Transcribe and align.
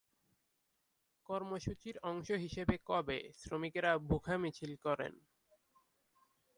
কর্মসূচির 1.25 1.95
অংশ 2.03 2.27
হিসেবে 2.43 2.75
কবে 2.89 3.19
শ্রমিকেরা 3.41 3.91
ভুখা 4.09 4.35
মিছিল 4.37 4.71
করেন? 4.85 5.13